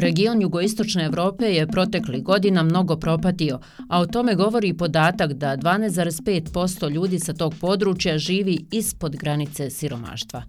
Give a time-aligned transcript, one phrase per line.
[0.00, 5.56] Region jugoistočne Evrope je protekli godina mnogo propatio, a o tome govori i podatak da
[5.56, 10.42] 12,5% ljudi sa tog područja živi ispod granice siromaštva.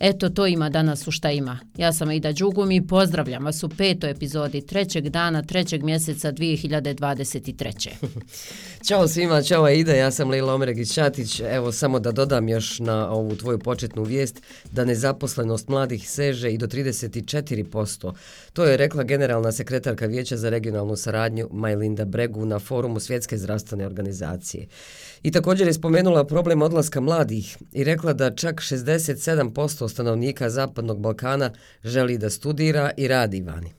[0.00, 1.58] Eto, to ima danas u šta ima.
[1.76, 7.88] Ja sam Ida Đugum i pozdravljam vas u petoj epizodi trećeg dana, trećeg mjeseca 2023.
[8.86, 11.40] Ćao svima, čao Ida, ja sam Lila Omregić-Čatić.
[11.56, 14.42] Evo, samo da dodam još na ovu tvoju početnu vijest
[14.72, 18.12] da nezaposlenost mladih seže i do 34%.
[18.52, 23.86] To je rekla generalna sekretarka Vijeća za regionalnu saradnju Majlinda Bregu na forumu Svjetske zdravstvene
[23.86, 24.66] organizacije.
[25.22, 31.50] I također je spomenula problem odlaska mladih i rekla da čak 67% stanovnika Zapadnog Balkana
[31.84, 33.72] želi da studira i radi vani.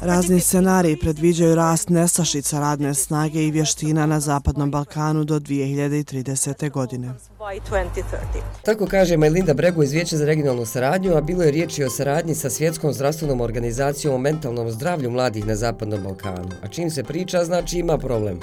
[0.00, 6.70] Razni scenariji predviđaju rast nestašica radne snage i vještina na Zapadnom Balkanu do 2030.
[6.70, 7.14] godine.
[8.64, 12.34] Tako kaže Majlinda Bregu iz Vijeća za regionalnu saradnju, a bilo je riječi o saradnji
[12.34, 16.50] sa Svjetskom zdravstvenom organizacijom o mentalnom zdravlju mladih na Zapadnom Balkanu.
[16.62, 18.40] A čim se priča, znači ima problem.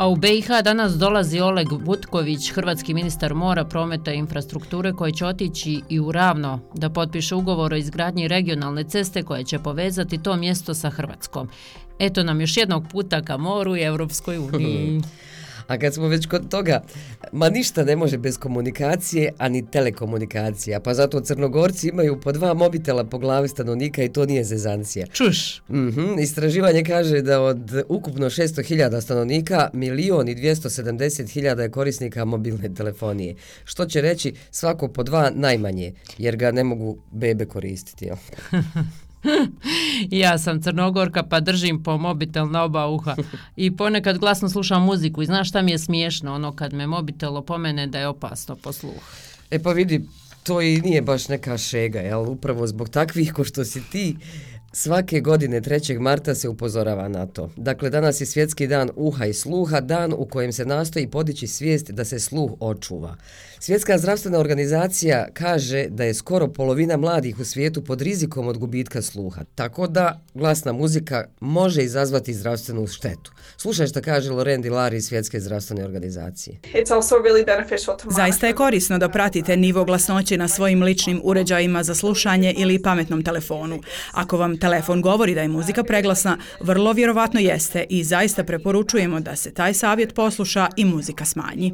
[0.00, 5.26] A u BiH danas dolazi Oleg Butković, hrvatski ministar mora, prometa i infrastrukture, koji će
[5.26, 10.36] otići i u Ravno da potpiše ugovor o izgradnji regionalne ceste koje će povezati to
[10.36, 11.48] mjesto sa Hrvatskom.
[11.98, 15.00] Eto nam još jednog puta ka moru i Evropskoj uniji.
[15.70, 16.82] A kad smo već kod toga,
[17.32, 20.80] ma ništa ne može bez komunikacije, ani telekomunikacija.
[20.80, 25.06] Pa zato crnogorci imaju po dva mobitela po glavi stanovnika i to nije zezancija.
[25.06, 25.62] Čuš!
[25.68, 26.22] Mm -hmm.
[26.22, 33.34] Istraživanje kaže da od ukupno 600.000 stanovnika, milion i 270.000 je korisnika mobilne telefonije.
[33.64, 38.04] Što će reći svako po dva najmanje, jer ga ne mogu bebe koristiti.
[38.04, 38.16] Jel?
[40.22, 43.16] ja sam crnogorka pa držim po mobitel na oba uha
[43.56, 47.36] i ponekad glasno slušam muziku i znaš šta mi je smiješno ono kad me mobitel
[47.36, 49.02] opomene da je opasno po sluh.
[49.50, 50.08] E pa vidi,
[50.42, 52.20] to i nije baš neka šega, jel?
[52.20, 54.16] Upravo zbog takvih ko što si ti,
[54.72, 55.98] Svake godine 3.
[56.00, 57.50] marta se upozorava na to.
[57.56, 61.90] Dakle, danas je svjetski dan uha i sluha, dan u kojem se nastoji podići svijest
[61.90, 63.16] da se sluh očuva.
[63.58, 69.02] Svjetska zdravstvena organizacija kaže da je skoro polovina mladih u svijetu pod rizikom od gubitka
[69.02, 73.32] sluha, tako da glasna muzika može izazvati zdravstvenu štetu.
[73.56, 76.60] Slušaj što kaže Loren Dilari iz Svjetske zdravstvene organizacije.
[78.10, 83.24] Zaista je korisno da pratite nivo glasnoće na svojim ličnim uređajima za slušanje ili pametnom
[83.24, 83.80] telefonu.
[84.12, 89.36] Ako vam telefon govori da je muzika preglasna, vrlo vjerovatno jeste i zaista preporučujemo da
[89.36, 91.72] se taj savjet posluša i muzika smanji.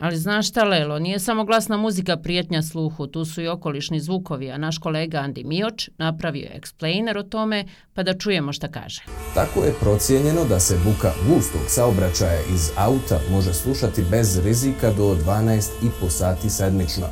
[0.00, 4.50] Ali znaš šta, Lelo, nije samo glasna muzika prijetnja sluhu, tu su i okolišni zvukovi,
[4.50, 9.02] a naš kolega Andi Mioč napravio je explainer o tome, pa da čujemo šta kaže.
[9.34, 15.14] Tako je procijenjeno da se buka gustog saobraćaja iz auta može slušati bez rizika do
[15.14, 17.06] 12,5 sati sedmično.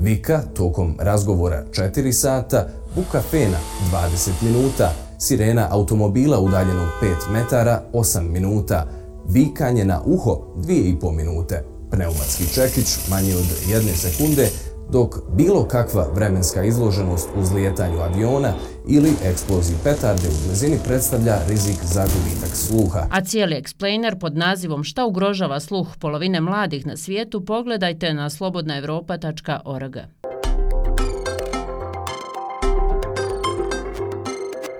[0.00, 3.58] Vika tokom razgovora 4 sata, buka fena
[3.92, 8.86] 20 minuta, sirena automobila udaljenog 5 metara 8 minuta,
[9.28, 14.48] vikanje na uho 2,5 minute, pneumatski čekić manje od 1 sekunde,
[14.92, 18.52] dok bilo kakva vremenska izloženost uz lijetanju aviona
[18.88, 23.06] ili eksploziji petarde u blizini predstavlja rizik za gubitak sluha.
[23.10, 29.96] A cijeli explainer pod nazivom Šta ugrožava sluh polovine mladih na svijetu pogledajte na slobodnaevropa.org.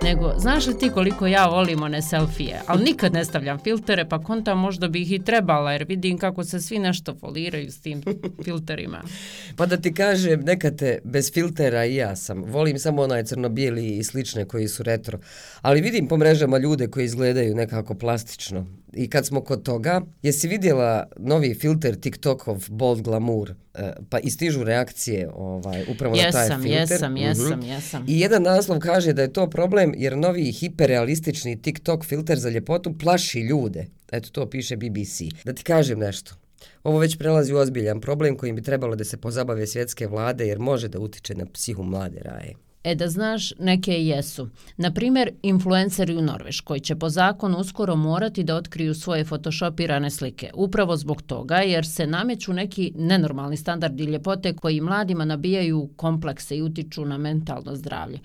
[0.07, 4.23] nego znaš li ti koliko ja volim one selfije, ali nikad ne stavljam filtere, pa
[4.23, 8.03] konta možda bi ih i trebala, jer vidim kako se svi nešto foliraju s tim
[8.43, 9.01] filterima.
[9.57, 12.43] Pa da ti kažem, neka te bez filtera i ja sam.
[12.43, 15.19] Volim samo onaj crno-bijeli i slične koji su retro.
[15.61, 18.65] Ali vidim po mrežama ljude koji izgledaju nekako plastično.
[18.93, 23.53] I kad smo kod toga, jesi vidjela novi filter TikTokov Bold Glamour?
[23.73, 26.91] E, pa istižu reakcije ovaj, upravo jesam, na taj filter.
[26.91, 28.05] Jesam, jesam, uh jesam.
[28.07, 32.97] I jedan naslov kaže da je to problem jer novi hiperrealistični TikTok filter za ljepotu
[32.97, 33.85] plaši ljude.
[34.11, 35.21] Eto, to piše BBC.
[35.45, 36.35] Da ti kažem nešto.
[36.83, 40.59] Ovo već prelazi u ozbiljan problem kojim bi trebalo da se pozabave svjetske vlade jer
[40.59, 42.53] može da utiče na psihu mlade raje.
[42.87, 44.49] E da znaš, neke jesu.
[44.77, 50.49] Naprimjer, influenceri u Norveškoj će po zakonu uskoro morati da otkriju svoje photoshopirane slike.
[50.53, 56.61] Upravo zbog toga jer se nameću neki nenormalni standardi ljepote koji mladima nabijaju komplekse i
[56.61, 58.19] utiču na mentalno zdravlje.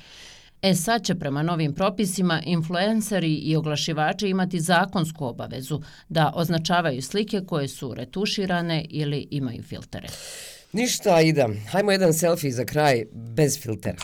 [0.62, 7.40] E sad će prema novim propisima influenceri i oglašivači imati zakonsku obavezu da označavaju slike
[7.46, 10.08] koje su retuširane ili imaju filtere.
[10.72, 11.48] Ništa, Ida.
[11.70, 13.98] Hajmo jedan selfie za kraj, bez filtera.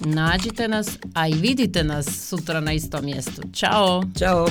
[0.00, 3.42] Nađite nas, a i vidite nas sutra na istom mjestu.
[3.52, 4.02] Ćao!
[4.18, 4.48] Ćao!